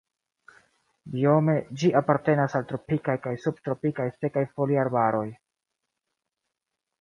Biome 1.15 1.53
ĝi 1.81 1.91
apartenas 2.01 2.55
al 2.59 2.65
tropikaj 2.71 3.15
kaj 3.27 3.35
subtropikaj 3.45 4.09
sekaj 4.17 4.45
foliarbaroj. 4.57 5.27